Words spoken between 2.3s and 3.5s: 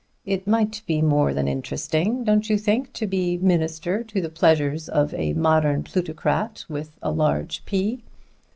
you think, to be